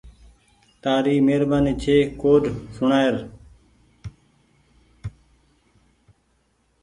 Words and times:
تآري 0.83 1.15
مهربآني 1.27 1.73
ڇي 1.81 1.97
ڪوڊ 2.21 2.43
سوڻآئي۔ 2.75 3.13